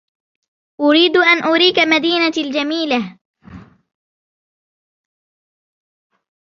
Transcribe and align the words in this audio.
أريد 0.81 1.17
أن 1.17 1.43
أريك 1.43 1.79
مدينتي 1.79 2.41
الجميلة. 2.41 3.17